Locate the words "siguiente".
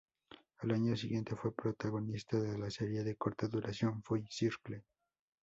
0.97-1.35